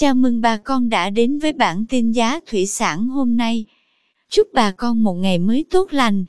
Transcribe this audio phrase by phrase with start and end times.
[0.00, 3.64] Chào mừng bà con đã đến với bản tin giá thủy sản hôm nay.
[4.30, 6.24] Chúc bà con một ngày mới tốt lành.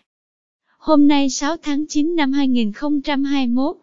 [0.77, 3.77] Hôm nay 6 tháng 9 năm 2021,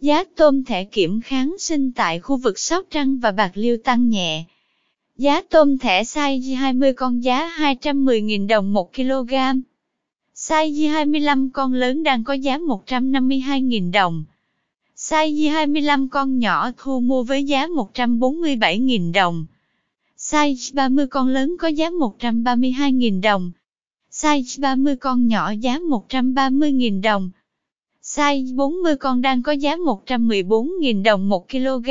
[0.00, 4.08] giá tôm thẻ kiểm kháng sinh tại khu vực Sóc Trăng và Bạc Liêu tăng
[4.08, 4.44] nhẹ.
[5.16, 9.34] Giá tôm thẻ size 20 con giá 210.000 đồng 1 kg.
[10.34, 14.24] Size 25 con lớn đang có giá 152.000 đồng.
[15.08, 19.46] Size 25 con nhỏ thu mua với giá 147.000 đồng.
[20.18, 23.50] Size 30 con lớn có giá 132.000 đồng.
[24.12, 27.30] Size 30 con nhỏ giá 130.000 đồng.
[28.02, 31.90] Size 40 con đang có giá 114.000 đồng 1 kg.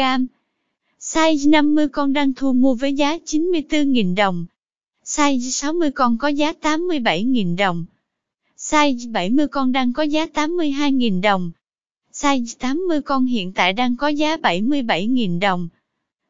[1.00, 4.46] Size 50 con đang thu mua với giá 94.000 đồng.
[5.06, 7.86] Size 60 con có giá 87.000 đồng.
[8.58, 11.52] Size 70 con đang có giá 82.000 đồng.
[12.22, 15.68] Size 80 con hiện tại đang có giá 77.000 đồng.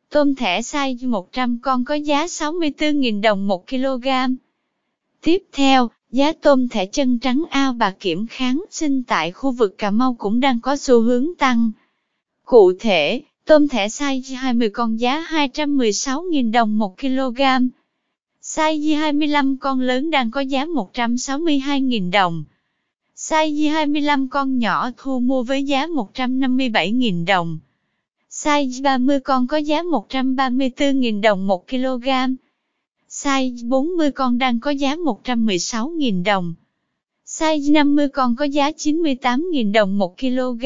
[0.09, 4.07] Tôm thẻ size 100 con có giá 64.000 đồng 1 kg.
[5.21, 9.77] Tiếp theo, giá tôm thẻ chân trắng ao bà kiểm kháng sinh tại khu vực
[9.77, 11.71] Cà Mau cũng đang có xu hướng tăng.
[12.45, 17.41] Cụ thể, tôm thẻ size 20 con giá 216.000 đồng 1 kg.
[18.43, 22.43] Size 25 con lớn đang có giá 162.000 đồng.
[23.29, 27.59] Size 25 con nhỏ thu mua với giá 157.000 đồng.
[28.31, 32.07] Size 30 con có giá 134.000 đồng 1 kg.
[33.09, 36.53] Size 40 con đang có giá 116.000 đồng.
[37.25, 40.65] Size 50 con có giá 98.000 đồng 1 kg.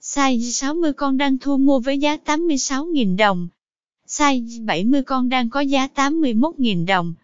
[0.00, 3.48] Size 60 con đang thu mua với giá 86.000 đồng.
[4.08, 7.14] Size 70 con đang có giá 81.000 đồng.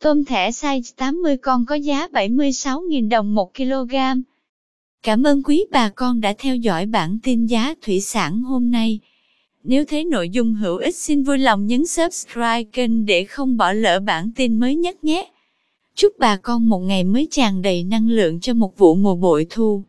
[0.00, 3.94] Tôm thẻ size 80 con có giá 76.000 đồng 1 kg.
[5.02, 8.98] Cảm ơn quý bà con đã theo dõi bản tin giá thủy sản hôm nay.
[9.64, 13.72] Nếu thấy nội dung hữu ích, xin vui lòng nhấn subscribe kênh để không bỏ
[13.72, 15.30] lỡ bản tin mới nhất nhé.
[15.94, 19.46] Chúc bà con một ngày mới tràn đầy năng lượng cho một vụ mùa bội
[19.50, 19.82] thu.